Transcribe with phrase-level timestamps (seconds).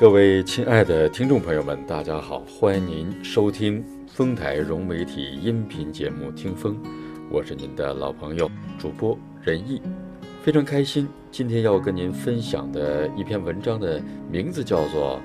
[0.00, 6.74] 各位亲爱的听众朋友们，大家好，欢迎您收听丰台融媒体音频节目《听风》，
[7.30, 9.82] 我是您的老朋友主播任毅，
[10.42, 14.02] 非常开心，今天要跟您分享的一篇文章的
[14.32, 15.18] 名字叫做《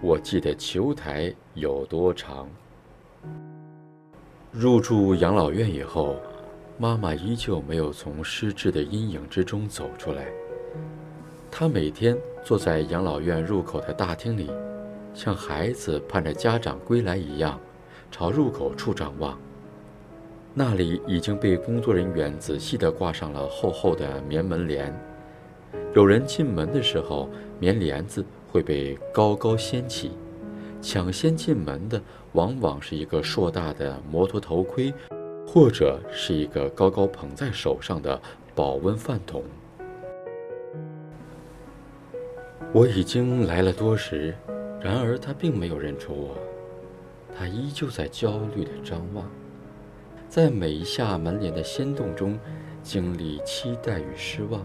[0.00, 2.48] 我记得球台有多长》。
[4.50, 6.16] 入住养老院以后，
[6.78, 10.24] 妈妈依旧没有从失智的阴影之中走出来。
[11.56, 14.50] 他每天坐在养老院入口的大厅里，
[15.14, 17.60] 像孩子盼着家长归来一样，
[18.10, 19.38] 朝入口处张望。
[20.52, 24.92] 那里已经被工作人员仔细地挂上了厚厚的棉门帘。
[25.94, 30.10] 有人进门的时候，棉帘子会被高高掀起，
[30.82, 34.92] 抢先进门的往往是一个硕大的摩托头盔，
[35.46, 38.20] 或者是一个高高捧在手上的
[38.56, 39.44] 保温饭桶。
[42.74, 44.34] 我已经来了多时，
[44.80, 46.36] 然而他并没有认出我，
[47.32, 49.30] 他依旧在焦虑地张望，
[50.28, 52.36] 在每一下门帘的掀动中，
[52.82, 54.60] 经历期待与失望。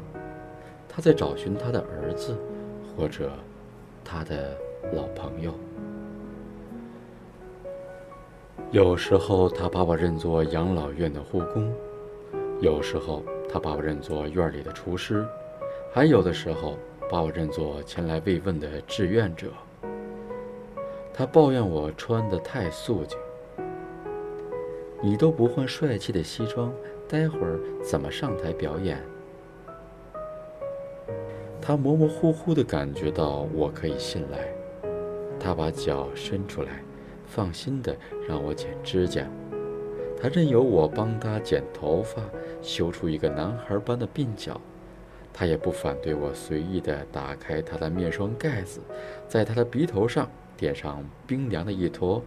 [0.88, 2.36] 他在找寻他的儿子，
[2.98, 3.32] 或者
[4.04, 4.58] 他的
[4.92, 5.54] 老朋友。
[8.72, 11.72] 有时候他把我认作养老院的护工，
[12.60, 15.24] 有时候他把我认作院里的厨师，
[15.94, 16.76] 还有的时候。
[17.10, 19.52] 把我认作前来慰问的志愿者。
[21.14, 23.18] 他抱怨我穿得太素净。
[25.02, 26.72] 你都不换帅气的西装，
[27.08, 29.02] 待会儿怎么上台表演？
[31.62, 34.48] 他模模糊糊地感觉到我可以信赖。
[35.40, 36.84] 他把脚伸出来，
[37.26, 37.96] 放心地
[38.28, 39.26] 让我剪指甲。
[40.22, 42.22] 他任由我帮他剪头发，
[42.62, 44.60] 修出一个男孩般的鬓角。
[45.34, 48.82] 他也不反对我随意的打开他的面霜盖子，
[49.28, 52.22] 在他的鼻头上点上冰凉的一坨。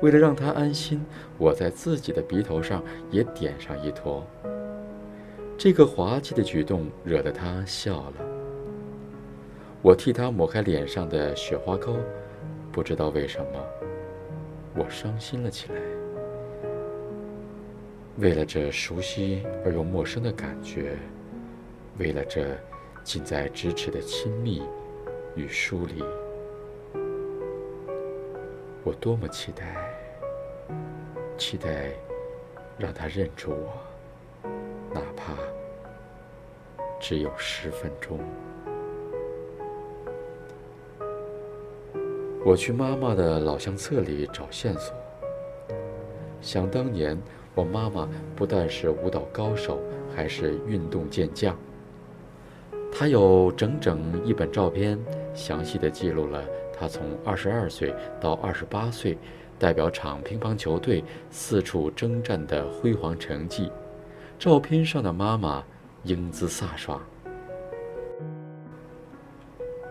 [0.00, 1.04] 为了让他安心，
[1.36, 4.26] 我在自己的鼻头上也点上一坨。
[5.58, 8.14] 这个滑稽的举动惹得他笑了。
[9.82, 11.94] 我替他抹开脸上的雪花膏，
[12.72, 13.60] 不知道为什么，
[14.74, 15.78] 我伤心了起来。
[18.16, 20.96] 为了这熟悉而又陌生的感觉。
[22.00, 22.56] 为了这
[23.04, 24.62] 近在咫尺的亲密
[25.36, 26.02] 与疏离，
[28.82, 29.76] 我多么期待，
[31.36, 31.90] 期待
[32.78, 34.48] 让他认出我，
[34.94, 35.34] 哪怕
[36.98, 38.18] 只有十分钟。
[42.42, 44.96] 我去妈妈的老相册里找线索。
[46.40, 47.20] 想当年，
[47.54, 49.78] 我妈妈不但是舞蹈高手，
[50.16, 51.54] 还是运动健将。
[52.92, 54.98] 他有整整一本照片，
[55.34, 56.44] 详细的记录了
[56.76, 59.16] 他从二十二岁到二十八岁，
[59.58, 63.70] 代表场乒乓球队四处征战的辉煌成绩。
[64.38, 65.62] 照片上的妈妈
[66.02, 67.00] 英姿飒爽，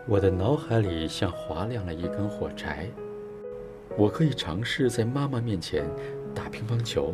[0.07, 2.89] 我的脑海里像划亮了一根火柴。
[3.97, 5.83] 我可以尝试在妈妈面前
[6.33, 7.13] 打乒乓球，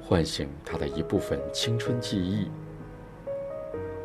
[0.00, 2.48] 唤醒她的一部分青春记忆。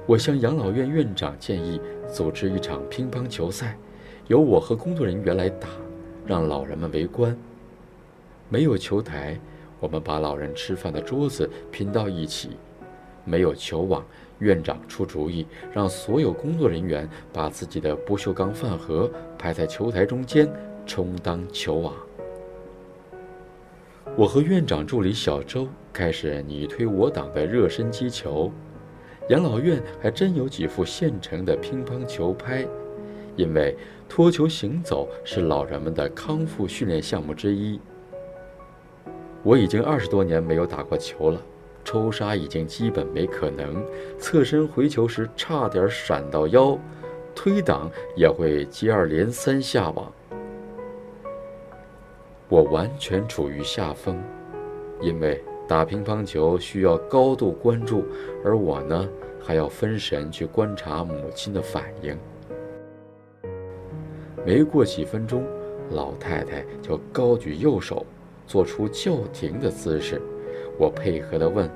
[0.07, 3.78] 我向养老院院长建议组织一场乒乓球赛，
[4.28, 5.68] 由我和工作人员来打，
[6.25, 7.38] 让老人们围观。
[8.47, 9.38] 没有球台，
[9.81, 12.51] 我们把老人吃饭的桌子拼到一起；
[13.25, 14.01] 没有球网，
[14.40, 20.50] 院长出主意，让所有工作人员把自己的不锈钢饭盒排在球台中间，
[20.85, 21.94] 充当球网。
[24.16, 28.50] 我和院长助理小周开始你推我挡的热身击球。
[29.29, 32.65] 养老院还真有几副现成的乒乓球拍，
[33.35, 33.75] 因为
[34.07, 37.79] 托球行走是老人们的康复训练项目之一。
[39.43, 41.41] 我已经二十多年没有打过球了，
[41.83, 43.85] 抽杀已经基本没可能，
[44.17, 46.77] 侧身回球时差点闪到腰，
[47.35, 50.09] 推挡也会接二连三下网。
[52.47, 54.17] 我完全处于下风，
[55.02, 55.43] 因为。
[55.67, 58.05] 打乒乓球需要高度关注，
[58.43, 59.08] 而我呢，
[59.43, 62.17] 还要分神去观察母亲的反应。
[64.46, 65.43] 没过几分钟，
[65.91, 68.05] 老太太就高举右手，
[68.46, 70.22] 做出叫停的姿势。
[70.79, 71.69] 我配合地问：“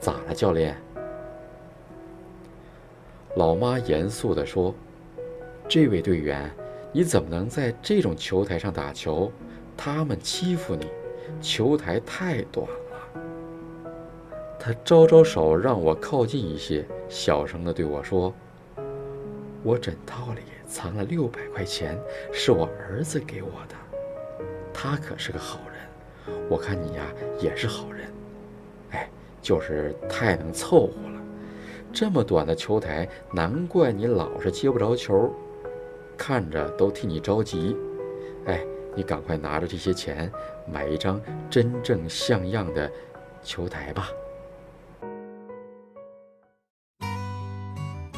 [0.00, 0.74] 咋了，教练？”
[3.36, 4.74] 老妈严肃地说
[5.68, 6.50] ：“这位队员，
[6.90, 9.30] 你怎么能在这种球台上打球？
[9.76, 10.86] 他们欺负你。”
[11.40, 13.20] 球台太短了，
[14.58, 18.34] 他招招手让我靠近一些，小声地对我说
[19.62, 21.98] ：“我枕套里藏了六百块钱，
[22.32, 23.74] 是我儿子给我的。
[24.72, 27.02] 他可是个好人，我看你呀
[27.40, 28.08] 也是好人。
[28.90, 29.08] 哎，
[29.40, 31.22] 就是太能凑合了。
[31.92, 35.32] 这么短的球台，难怪你老是接不着球，
[36.16, 37.76] 看着都替你着急。
[38.44, 38.64] 哎，
[38.98, 40.28] 你赶快拿着这些钱，
[40.66, 42.90] 买一张真正像样的
[43.44, 44.08] 球台吧。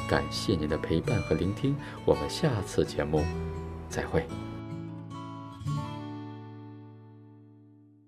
[0.08, 3.22] 感谢您的陪伴和聆听，我们下次节目
[3.90, 4.24] 再会。